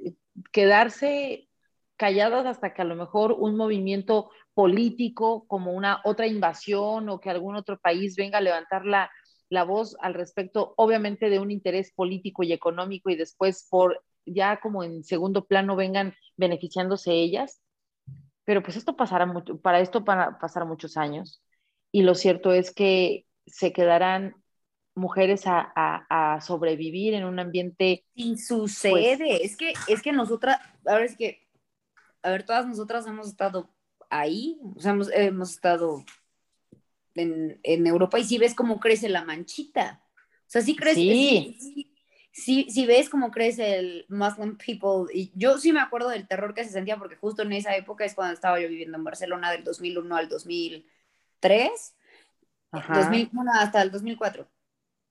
[0.53, 1.48] quedarse
[1.99, 7.29] calladas hasta que a lo mejor un movimiento político como una otra invasión o que
[7.29, 9.11] algún otro país venga a levantar la,
[9.51, 14.61] la voz al respecto, obviamente de un interés político y económico y después por ya
[14.61, 17.61] como en segundo plano vengan beneficiándose ellas.
[18.45, 21.43] Pero pues esto pasará mucho, para esto para pasar muchos años
[21.93, 24.35] y lo cierto es que se quedarán
[24.95, 28.05] mujeres a, a, sobrevivir en un ambiente.
[28.15, 31.48] Y sucede, pues, es que es que nosotras, ahora es que
[32.23, 33.71] a ver, todas nosotras hemos estado
[34.11, 36.05] ahí, o sea, hemos, estado
[37.15, 40.03] en, Europa y si ves cómo crece la manchita.
[40.15, 41.01] O sea, sí crece.
[41.01, 41.95] Sí.
[42.31, 45.13] Sí, ves cómo crece el Muslim people.
[45.13, 48.05] Y yo sí me acuerdo del terror que se sentía porque justo en esa época
[48.05, 51.97] es cuando estaba yo viviendo en Barcelona del 2001 al 2003.
[52.71, 54.49] 2001 hasta el 2004.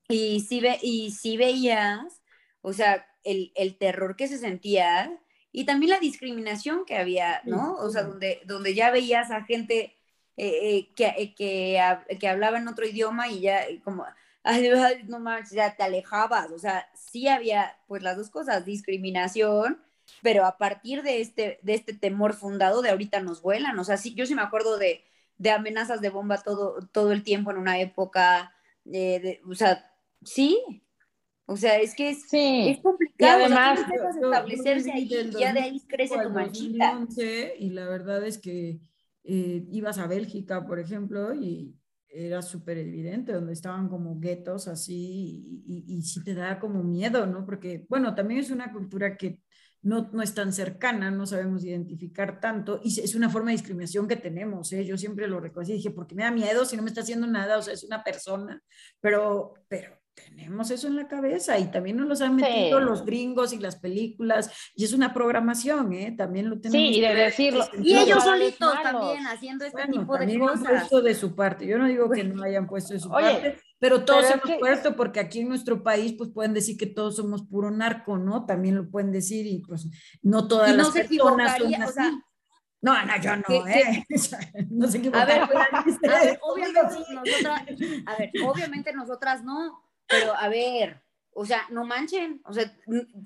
[0.07, 2.21] Y sí, ve, y sí veías,
[2.61, 5.19] o sea, el, el terror que se sentía
[5.51, 7.75] y también la discriminación que había, ¿no?
[7.75, 9.95] O sea, donde, donde ya veías a gente
[10.37, 14.05] eh, eh, que, eh, que, que, hablaba en otro idioma y ya como,
[14.43, 14.69] ay,
[15.07, 19.81] no manches, ya te alejabas, o sea, sí había pues las dos cosas, discriminación
[20.21, 23.97] pero a partir de este, de este temor fundado de ahorita nos vuelan, o sea,
[23.97, 25.03] sí, yo sí me acuerdo de,
[25.37, 28.53] de amenazas de bomba todo, todo el tiempo en una época,
[28.85, 29.91] eh, de, o sea,
[30.23, 30.83] sí,
[31.47, 32.67] o sea, es que es, Sí.
[32.69, 33.39] es complicado.
[33.39, 36.13] Y además, o sea, Yo- yo establecerse viví ahí del y ya de ahí crece
[36.15, 36.91] 2005 tu manchita.
[36.93, 38.79] 2011, y la verdad es que
[39.23, 41.73] eh, ibas a Bélgica, por ejemplo, y
[42.09, 46.81] era súper evidente, donde estaban como guetos así, y, y, y sí te da como
[46.83, 47.45] miedo, ¿no?
[47.45, 49.41] Porque, bueno, también es una cultura que
[49.81, 54.07] no, no es tan cercana, no sabemos identificar tanto, y es una forma de discriminación
[54.07, 54.85] que tenemos, ¿eh?
[54.85, 57.57] Yo siempre lo reconocí, dije, porque me da miedo si no me está haciendo nada,
[57.57, 58.61] o sea, es una persona,
[59.01, 62.85] pero, pero tenemos eso en la cabeza y también nos los han metido Sí.
[62.85, 66.13] los gringos y las películas, y es una programación, ¿eh?
[66.17, 66.89] También lo tenemos.
[66.93, 67.63] Sí, y de decirlo.
[67.81, 70.67] Y Los ellos solitos también haciendo este bueno, tipo de también han cosas.
[70.69, 71.67] puesto de su parte.
[71.67, 74.45] Yo no digo que no hayan puesto de su Oye, parte, pero todos pero hemos
[74.47, 78.17] que- puesto porque aquí en nuestro país pues pueden decir que todos somos puro narco,
[78.17, 78.45] ¿no?
[78.45, 79.87] También lo pueden decir y pues
[80.23, 82.19] no todas Y no las se personas son equivocaría, o sea, así.
[82.81, 84.05] no, no, yo no, ¿eh?
[84.71, 85.49] No se A ver, equivocaría.
[85.83, 86.81] pues, a ver, obviamente
[87.13, 87.61] nosotras,
[88.07, 92.75] a ver, obviamente nosotras no, pero a ver, o sea, no manchen, o sea,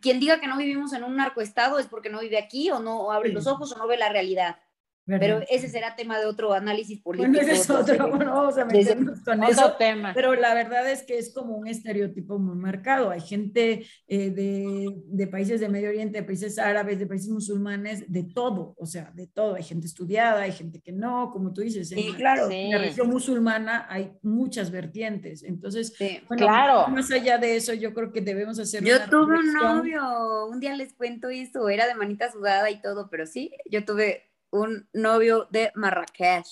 [0.01, 2.99] quien diga que no vivimos en un narcoestado es porque no vive aquí o no
[2.99, 4.59] o abre los ojos o no ve la realidad.
[5.05, 7.31] Pero ese será tema de otro análisis político.
[7.33, 9.73] Bueno, ese es otro- bueno, vamos a Desde- meternos con Otro eso.
[9.77, 10.13] tema.
[10.13, 13.09] Pero la verdad es que es como un estereotipo muy marcado.
[13.09, 18.09] Hay gente eh, de, de países de Medio Oriente, de países árabes, de países musulmanes,
[18.11, 19.55] de todo, o sea, de todo.
[19.55, 21.89] Hay gente estudiada, hay gente que no, como tú dices.
[21.89, 22.47] Sí, la- claro.
[22.47, 22.53] Sí.
[22.55, 25.43] en la región musulmana hay muchas vertientes.
[25.43, 26.19] Entonces, Sí.
[26.27, 26.87] bueno, Claro.
[26.89, 30.59] más allá de eso, yo creo que debemos hacer Yo una tuve un novio, un
[30.59, 34.87] día les cuento eso, era de manita sudada y todo, pero sí, yo tuve un
[34.93, 36.45] novio de Marrakech.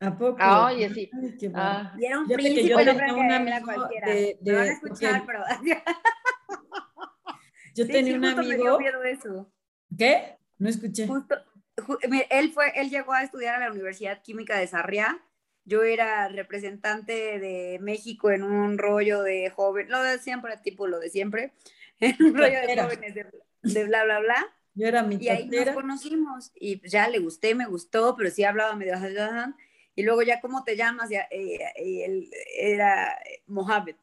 [0.00, 0.36] ¿A poco?
[0.40, 1.08] Ah, oye, sí.
[1.12, 1.94] Ay, qué Ah.
[1.98, 4.06] Y era un que príncipe, yo no tenía crean un que amigo cualquiera.
[4.08, 5.40] de- Me van a de- escuchar, pero...
[7.74, 8.78] Yo Sí, tenía sí, un amigo.
[9.04, 9.52] eso.
[9.96, 10.36] ¿Qué?
[10.58, 11.06] No escuché.
[11.06, 11.36] Justo,
[11.76, 15.18] ju- mira, él fue, él llegó a estudiar a la Universidad Química de Sarriá.
[15.64, 20.98] Yo era representante de México en un rollo de joven, lo de siempre, tipo lo
[20.98, 21.52] de siempre,
[22.00, 23.26] en un rollo de jóvenes de,
[23.62, 24.46] de bla, bla, bla.
[24.74, 25.74] Yo era mi Y ahí nos cartera.
[25.74, 28.94] conocimos y ya le gusté, me gustó, pero sí hablaba medio...
[29.94, 31.10] Y luego ya, ¿cómo te llamas?
[31.10, 33.14] Ya, eh, eh, él era
[33.46, 33.96] Mohamed.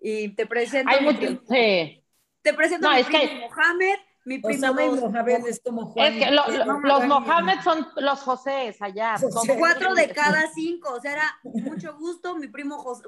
[0.00, 2.04] Y te presento, Hay a mi mucho, primo- sí.
[2.42, 6.12] te presento No, a mi que- Mohamed, mi primo Osama y Mohamed es como Juan.
[6.12, 9.16] Es que lo- lo- no, los Mohamed son los José allá.
[9.16, 9.30] José.
[9.30, 13.02] son- cuatro de cada cinco, o sea, era mucho gusto, mi primo Jos-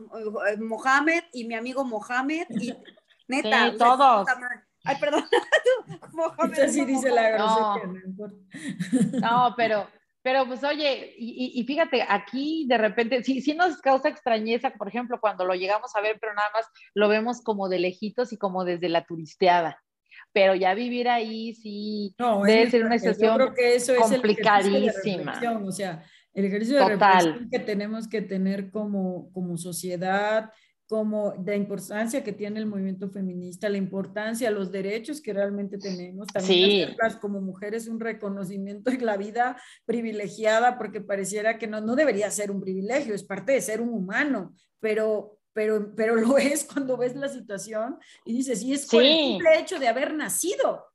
[0.49, 2.73] eh, Mohamed y mi amigo Mohamed y
[3.27, 3.71] neta.
[3.73, 4.27] Sí, sea, todos.
[4.27, 4.61] madre.
[4.85, 5.25] Ay, perdón.
[6.13, 7.73] Mohamed, sí dice la No.
[7.75, 8.37] grosería, no importa.
[9.21, 9.87] No, pero,
[10.23, 14.89] pero pues oye, y, y- fíjate, aquí de repente, sí, sí nos causa extrañeza, por
[14.89, 18.39] ejemplo, cuando lo llegamos a ver, pero nada más lo vemos como de lejitos y
[18.39, 19.83] como desde la turisteada.
[20.33, 23.95] Pero ya vivir ahí, sí, No, Debe es ser una situación Yo creo que eso
[23.95, 25.63] es el ejercicio de complicadísima.
[25.67, 27.17] O sea, el ejercicio de Total.
[27.25, 30.51] reflexión que tenemos que tener como, como sociedad,
[30.91, 36.27] como de importancia que tiene el movimiento feminista, la importancia, los derechos que realmente tenemos,
[36.27, 36.97] también Sí.
[37.21, 42.51] como mujeres un reconocimiento en la vida privilegiada, porque pareciera que no, no debería ser
[42.51, 47.15] un privilegio, es parte de ser un humano, pero, pero, pero lo es cuando ves
[47.15, 49.25] la situación y dices, y es por el Sí.
[49.29, 50.87] simple hecho de haber nacido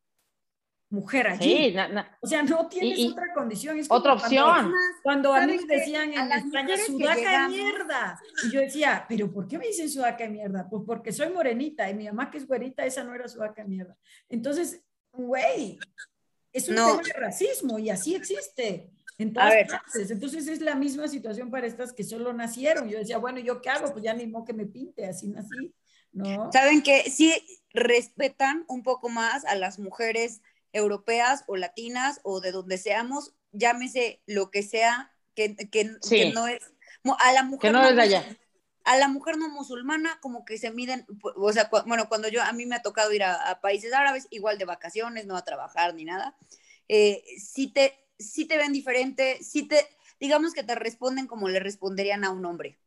[0.89, 1.69] mujer allí.
[1.69, 3.78] sí, na- na- O sea, no tienes y- otra condición.
[3.80, 4.74] Es otra como cuando- opción.
[5.04, 8.19] Cuando a mí ¿Saben me decían en las España, sudaca mierda.
[8.43, 10.67] Y yo decía, ¿pero por qué me dicen sudaca de mierda?
[10.69, 13.67] Pues porque soy morenita y mi mamá que es güerita, esa no era sudaca de
[13.69, 13.98] mierda.
[14.30, 15.80] Entonces, güey,
[16.54, 16.88] es un No.
[16.91, 18.91] tema de racismo y así existe.
[19.17, 19.67] En todas ver.
[19.67, 20.12] partes.
[20.12, 22.89] Entonces es la misma situación para estas que solo nacieron.
[22.89, 23.89] Yo decía, bueno, ¿yo qué hago?
[23.93, 25.74] Pues ya ni modo que me pinte, así nací,
[26.12, 26.52] ¿no?
[26.52, 27.34] Saben que sí
[27.74, 30.41] respetan un poco más a las mujeres
[30.75, 36.17] europeas o latinas o de donde seamos, llámese lo que sea, que, que, Sí.
[36.17, 36.59] que no es,
[37.19, 38.38] a la mujer Que no es de mus- allá.
[38.83, 42.43] A la mujer no musulmana como que se miden, o sea, cu- bueno, cuando yo,
[42.43, 45.43] a mí me ha tocado ir a, a países árabes, igual de vacaciones, no a
[45.43, 46.35] trabajar ni nada,
[46.88, 49.88] eh, sí, te, sí te ven diferente, sí te,
[50.19, 52.77] digamos que te responden como le responderían a un hombre.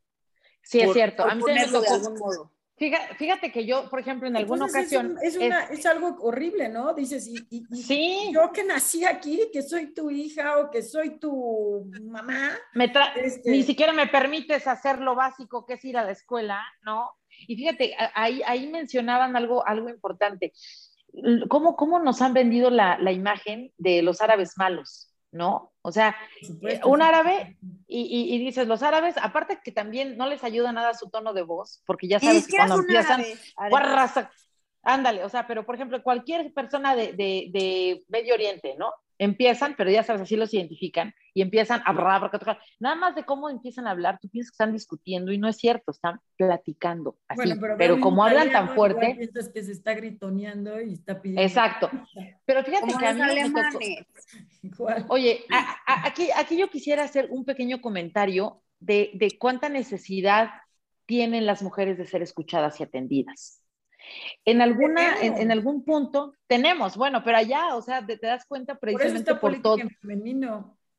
[0.63, 1.25] sí es cierto.
[1.25, 2.53] A mí también me tocó- algún modo.
[2.79, 5.13] Fíjate, fíjate que yo, por ejemplo, en alguna Entonces, es ocasión.
[5.13, 6.95] un- Es, una- es algo horrible, ¿no?
[6.95, 10.83] Dices, y, y- y sí, yo que nací aquí, que soy tu hija o que
[10.83, 15.97] soy tu mamá, me este- ni siquiera me permites hacer lo básico que es ir
[15.99, 17.11] a la escuela, ¿no?
[17.47, 20.53] Y fíjate, ahí, ahí mencionaban algo, algo importante.
[21.49, 25.73] ¿Cómo, ¿Cómo nos han vendido la, la imagen de los árabes malos, ¿no?
[25.83, 30.27] O sea, supuesto, un árabe y, y- y dices, los árabes, aparte que también no
[30.27, 33.21] les ayuda nada su tono de voz, porque ya sabes que cuando empiezan,
[34.83, 38.93] Ándale, o sea, pero por ejemplo, cualquier persona de, de, de Medio Oriente, ¿no?
[39.19, 42.31] Empiezan, pero ya sabes, así los identifican y empiezan a hablar,
[42.79, 45.57] nada más de cómo empiezan a hablar, tú piensas que están discutiendo y no es
[45.57, 47.17] cierto, están platicando.
[47.29, 47.43] Así.
[47.43, 49.15] Bueno, pero, pero como hablan tan fuerte.
[49.17, 51.43] Piensas que se está gritoneando y está pidiendo.
[51.43, 51.91] Exacto.
[52.45, 53.51] Pero fíjate que a mí me
[54.73, 54.89] tocó...
[55.09, 55.45] Oye,
[55.87, 60.51] aquí, aquí yo quisiera hacer un pequeño comentario de, de cuánta necesidad
[61.07, 63.63] tienen las mujeres de ser escuchadas y atendidas.
[64.45, 69.35] En alguna, en, algún punto tenemos, bueno, pero allá, o sea, te, das cuenta precisamente
[69.35, 69.79] por, todo.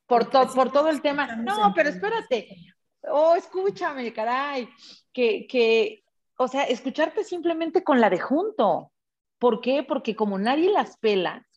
[0.05, 1.35] por, por todo el tema.
[1.37, 2.47] No, pero espérate.
[3.03, 4.69] Oh, escúchame, caray.
[5.13, 6.03] Que, que,
[6.37, 8.91] o sea, escucharte simplemente con la de junto.
[9.39, 9.83] ¿Por qué?
[9.83, 11.47] Porque como nadie las pela,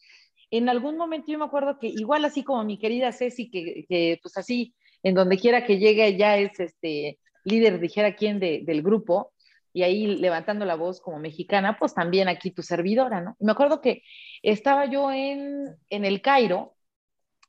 [0.50, 4.18] en algún momento yo me acuerdo que igual así como mi querida Ceci, que, que
[4.22, 8.82] pues así, en donde quiera que llegue ya es este líder, dijera quién, de, del
[8.82, 9.31] grupo,
[9.72, 13.36] y ahí levantando la voz como mexicana, pues también aquí tu servidora, ¿no?
[13.40, 14.02] me acuerdo que
[14.42, 16.74] estaba yo en, en el Cairo,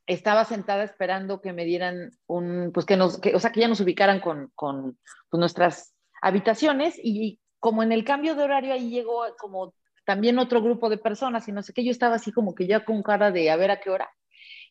[0.06, 3.68] estaba sentada esperando que me dieran un, pues que nos, que, o sea, que ya
[3.68, 4.98] nos ubicaran con, con
[5.30, 9.74] pues, nuestras habitaciones y como en el cambio de horario ahí llegó como
[10.06, 12.84] también otro grupo de personas y no sé qué, yo estaba así como que ya
[12.84, 14.10] con cara de a ver a qué hora.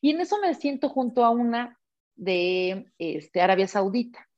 [0.00, 1.78] Y en eso me siento junto a una
[2.16, 4.28] de este, Arabia Saudita.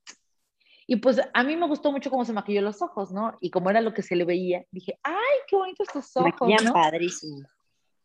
[0.86, 3.36] Y pues a mí me gustó mucho cómo se maquilló los ojos, ¿no?
[3.40, 6.32] Y como era lo que se le veía, dije, ¡ay, qué bonitos tus ojos!
[6.40, 7.48] Maquillan padrísimo.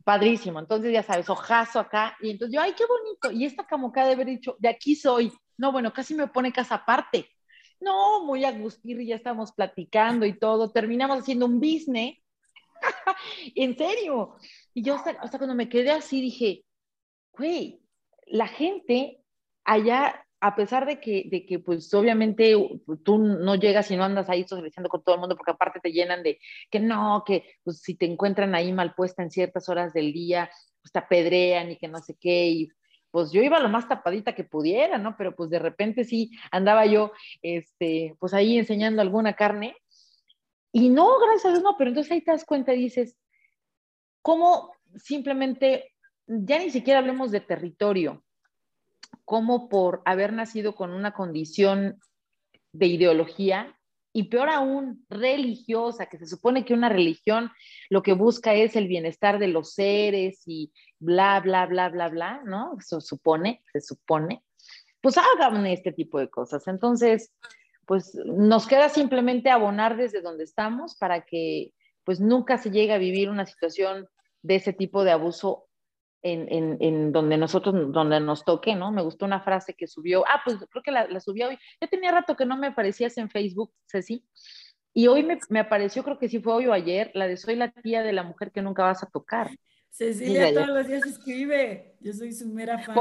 [0.03, 0.59] Padrísimo.
[0.59, 2.17] Entonces, ya sabes, ojazo acá.
[2.21, 3.31] Y entonces yo, ¡ay, qué bonito!
[3.31, 5.31] Y esta que de haber dicho, de aquí soy.
[5.57, 7.29] No, bueno, casi me pone casa aparte.
[7.81, 10.71] No, muy a y ya estamos platicando y todo.
[10.71, 12.17] Terminamos haciendo un business.
[13.55, 14.37] en serio.
[14.73, 16.65] Y yo, hasta, hasta cuando me quedé así, dije,
[17.33, 17.81] güey,
[18.25, 19.21] la gente
[19.65, 22.55] allá a pesar de que, de que, pues obviamente
[23.03, 25.91] tú no llegas y no andas ahí socializando con todo el mundo, porque aparte te
[25.91, 26.39] llenan de
[26.71, 30.49] que no, que pues si te encuentran ahí mal puesta en ciertas horas del día,
[30.81, 32.69] pues te apedrean y que no sé qué, y
[33.11, 35.15] pues yo iba lo más tapadita que pudiera, ¿no?
[35.17, 39.75] Pero pues de repente sí andaba yo, este, pues ahí enseñando alguna carne,
[40.71, 43.17] y no, gracias a Dios no, pero entonces ahí te das cuenta y dices,
[44.21, 45.93] ¿cómo simplemente,
[46.27, 48.23] ya ni siquiera hablemos de territorio,
[49.25, 51.99] como por haber nacido con una condición
[52.71, 53.75] de ideología
[54.11, 57.51] y peor aún religiosa, que se supone que una religión
[57.89, 62.41] lo que busca es el bienestar de los seres y bla, bla, bla, bla, bla,
[62.43, 62.75] ¿no?
[62.79, 64.43] Se supone, se supone,
[65.01, 66.67] pues hagan este tipo de cosas.
[66.67, 67.31] Entonces,
[67.85, 72.97] pues nos queda simplemente abonar desde donde estamos para que pues nunca se llegue a
[72.97, 74.07] vivir una situación
[74.41, 75.68] de ese tipo de abuso
[76.21, 78.91] en, en, donde nosotros, donde nos toque, ¿no?
[78.91, 81.57] Me gustó una frase que subió, ah, pues creo que la, la subió hoy.
[81.81, 84.25] Yo tenía rato que no me aparecías en Facebook, Ceci,
[84.93, 87.55] y hoy me, me, apareció, creo que sí fue hoy o ayer, la de soy
[87.55, 89.49] la tía de la mujer que nunca vas a tocar.
[89.89, 92.95] Cecilia todos los días escribe, yo soy su mera fan.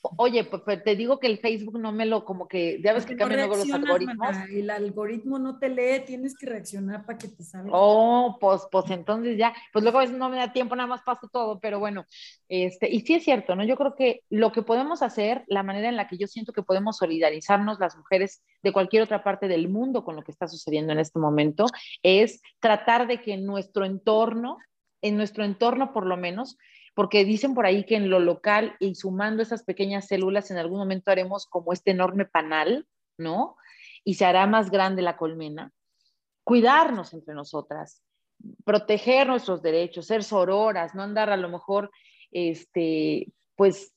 [0.00, 3.16] Oye, pues te digo que el Facebook no me lo, como que, ya ves que
[3.16, 4.36] cambian luego los algoritmos.
[4.48, 7.70] el algoritmo no te lee, tienes que reaccionar para que te salga.
[7.72, 11.02] Oh, pues, pues entonces ya, pues luego a veces no me da tiempo, nada más
[11.02, 12.04] paso todo, pero bueno,
[12.48, 13.64] este, y sí es cierto, ¿no?
[13.64, 16.62] Yo creo que lo que podemos hacer, la manera en la que yo siento que
[16.62, 20.92] podemos solidarizarnos las mujeres de cualquier otra parte del mundo con lo que está sucediendo
[20.92, 21.66] en este momento,
[22.04, 24.58] es tratar de que nuestro entorno,
[25.02, 26.56] en nuestro entorno por lo menos,
[26.98, 30.80] porque dicen por ahí que en lo local y sumando esas pequeñas células en algún
[30.80, 33.56] momento haremos como este enorme panal, ¿no?
[34.02, 35.70] Y se hará más grande la colmena.
[36.42, 38.02] Cuidarnos entre nosotras,
[38.64, 41.88] proteger nuestros derechos, ser sororas, no andar a lo mejor,
[42.32, 43.94] este, pues,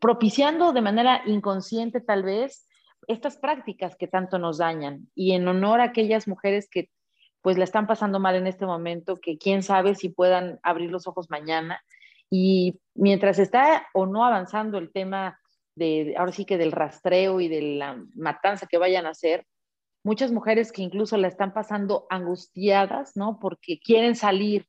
[0.00, 2.66] propiciando de manera inconsciente tal vez
[3.06, 6.88] estas prácticas que tanto nos dañan y en honor a aquellas mujeres que
[7.42, 11.06] pues la están pasando mal en este momento, que quién sabe si puedan abrir los
[11.06, 11.82] ojos mañana.
[12.30, 15.38] Y mientras está o no avanzando el tema
[15.74, 19.44] de, ahora sí que del rastreo y de la matanza que vayan a hacer,
[20.04, 23.38] muchas mujeres que incluso la están pasando angustiadas, ¿no?
[23.40, 24.66] Porque quieren salir,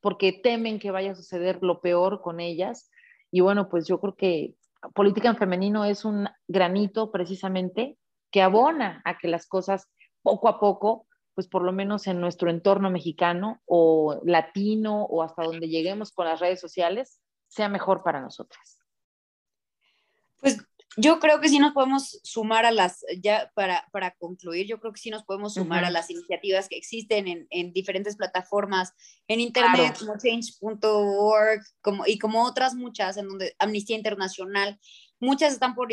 [0.00, 2.90] porque temen que vaya a suceder lo peor con ellas.
[3.30, 4.54] Y bueno, pues yo creo que
[4.94, 7.98] política en femenino es un granito precisamente
[8.30, 9.88] que abona a que las cosas
[10.22, 15.44] poco a poco pues por lo menos en nuestro entorno mexicano o latino o hasta
[15.44, 18.78] donde lleguemos con las redes sociales, sea mejor para nosotras.
[20.40, 20.58] Pues
[20.96, 24.92] yo creo que sí nos podemos sumar a las, ya para, para concluir, yo creo
[24.92, 28.92] que sí nos podemos sumar a las iniciativas que existen en, en diferentes plataformas,
[29.28, 34.80] en internet, como change.org como, y como otras muchas, en donde Amnistía Internacional,
[35.20, 35.88] muchas están por,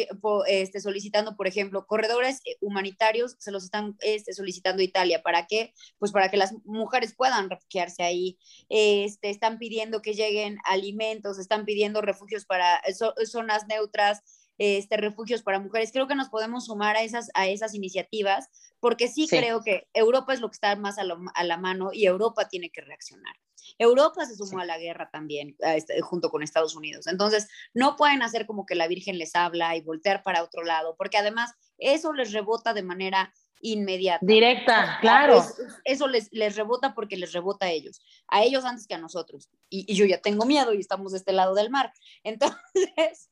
[0.48, 5.22] este, solicitando, por ejemplo, corredores eh, humanitarios, se los están este, solicitando Italia.
[5.22, 5.74] ¿Para qué?
[6.00, 8.40] Pues para que las mujeres puedan refugiarse ahí.
[8.70, 12.82] Este, están pidiendo que lleguen alimentos, están pidiendo refugios para
[13.26, 14.22] zonas neutras,
[14.58, 15.92] este, refugios para mujeres.
[15.92, 18.50] Creo que nos podemos sumar a esas, a esas iniciativas,
[18.80, 22.48] porque sí, creo que Europa es lo que está más a, la mano y Europa
[22.48, 23.36] tiene que reaccionar.
[23.78, 27.08] Europa se sumó a la guerra también, este, junto con Estados Unidos.
[27.08, 30.96] Entonces, no pueden hacer como que la Virgen les habla y voltear para otro lado,
[30.98, 34.26] porque además eso les rebota de manera inmediata.
[34.26, 35.44] Directa, claro.
[35.84, 39.50] eso les, les rebota porque les rebota a ellos, a ellos antes que a nosotros.
[39.70, 41.92] Y, y, yo ya tengo miedo y estamos de este lado del mar.
[42.24, 43.30] Entonces,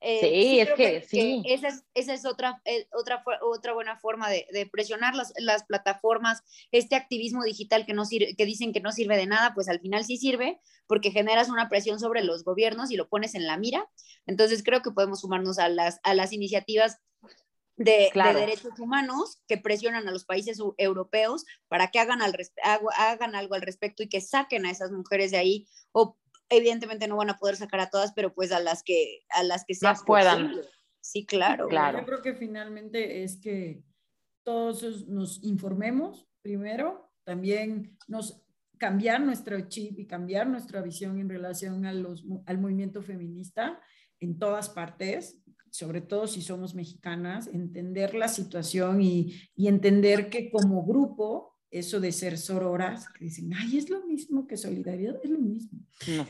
[0.00, 1.42] eh, sí, es que, sí.
[1.46, 5.64] esa es, esa es otra, eh, otra, otra buena forma de, de presionar las, las,
[5.64, 9.68] plataformas, este activismo digital que, no sirve, que dicen que no sirve de nada, pues
[9.68, 13.46] al final sí sirve porque generas una presión sobre los gobiernos y lo pones en
[13.46, 13.88] la mira.
[14.26, 17.00] Entonces creo que podemos sumarnos a las, a las iniciativas
[17.76, 22.36] de, de, derechos humanos que presionan a los países europeos para que hagan, al,
[22.96, 26.16] hagan algo al respecto y que saquen a esas mujeres de ahí o
[26.48, 29.64] evidentemente no van a poder sacar a todas, pero pues a las que a las
[29.64, 30.52] que más puedan.
[31.00, 31.68] Sí, claro.
[31.68, 32.00] claro.
[32.00, 33.82] Yo creo que finalmente es que
[34.42, 38.42] todos nos informemos primero, también nos
[38.78, 43.80] cambiar nuestro chip y cambiar nuestra visión en relación a los, al movimiento feminista
[44.20, 45.40] en todas partes,
[45.70, 52.00] sobre todo si somos mexicanas, entender la situación y, y entender que como grupo eso
[52.00, 55.80] de ser sororas, que dicen, ay, es lo mismo que solidaridad, es lo mismo.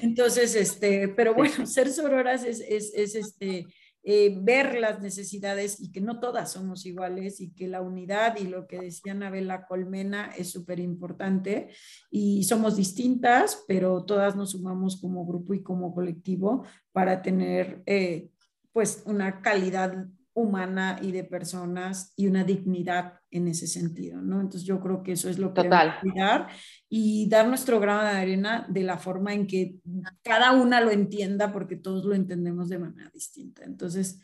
[0.01, 3.67] Entonces, este, pero bueno, ser sororas es, es, es este,
[4.11, 8.47] eh, ver las necesidades y que no todas somos iguales y que la unidad y
[8.47, 11.69] lo que decía Anabela Colmena es súper importante
[12.11, 18.31] y somos distintas, pero todas nos sumamos como grupo y como colectivo para tener eh,
[18.73, 20.07] pues una calidad
[20.39, 24.41] humana y de personas y una dignidad en ese sentido, ¿no?
[24.41, 25.99] Entonces yo creo que eso es lo que Total.
[26.01, 26.49] cuidar
[26.89, 29.77] y dar nuestro grano de arena de la forma en que
[30.23, 33.65] cada una lo entienda porque todos lo entendemos de manera distinta.
[33.65, 34.23] Entonces,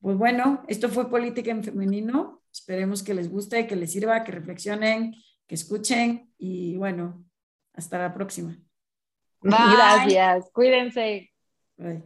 [0.00, 2.42] pues bueno, esto fue Política en Femenino.
[2.52, 5.14] Esperemos que les guste, que les sirva, que reflexionen,
[5.46, 7.24] que escuchen y bueno,
[7.74, 8.58] hasta la próxima.
[9.42, 11.30] Gracias, cuídense.
[11.76, 12.02] Bye.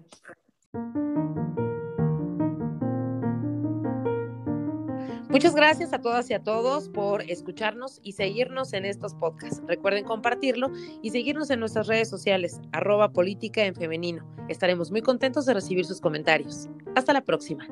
[5.31, 9.63] Muchas gracias a todas y a todos por escucharnos y seguirnos en estos podcasts.
[9.69, 10.73] Recuerden compartirlo
[11.03, 14.27] y seguirnos en nuestras redes sociales, arroba política en femenino.
[14.49, 16.69] Estaremos muy contentos de recibir sus comentarios.
[16.97, 17.69] Hasta la próxima.